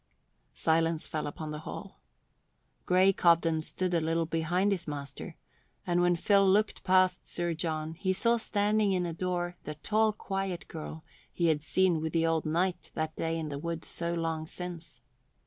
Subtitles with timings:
[0.55, 1.99] Silence fell upon the hall.
[2.87, 5.35] Grey Cobden stood a little behind his master,
[5.85, 10.11] and when Phil looked past Sir John he saw standing in a door the tall,
[10.11, 14.15] quiet girl he had seen with the old knight that day in the wood so
[14.15, 15.01] long since.